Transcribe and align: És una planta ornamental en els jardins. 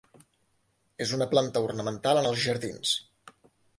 És 1.05 1.13
una 1.17 1.27
planta 1.33 1.63
ornamental 1.67 2.23
en 2.23 2.31
els 2.31 2.43
jardins. 2.47 2.95